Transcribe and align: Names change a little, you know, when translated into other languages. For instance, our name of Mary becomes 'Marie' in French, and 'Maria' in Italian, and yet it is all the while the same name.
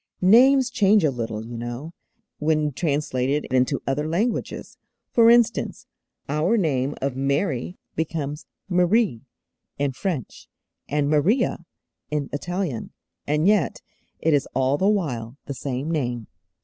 Names 0.33 0.71
change 0.71 1.03
a 1.03 1.11
little, 1.11 1.45
you 1.45 1.55
know, 1.55 1.93
when 2.39 2.71
translated 2.71 3.45
into 3.51 3.83
other 3.85 4.07
languages. 4.09 4.79
For 5.11 5.29
instance, 5.29 5.85
our 6.27 6.57
name 6.57 6.95
of 7.03 7.15
Mary 7.15 7.77
becomes 7.95 8.47
'Marie' 8.67 9.27
in 9.77 9.91
French, 9.91 10.49
and 10.89 11.07
'Maria' 11.07 11.65
in 12.09 12.31
Italian, 12.33 12.89
and 13.27 13.45
yet 13.45 13.83
it 14.17 14.33
is 14.33 14.47
all 14.55 14.79
the 14.79 14.89
while 14.89 15.37
the 15.45 15.53
same 15.53 15.91
name. 15.91 16.25